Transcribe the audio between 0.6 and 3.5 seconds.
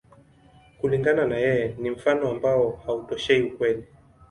Kulingana na yeye, ni mfano ambao hautoshei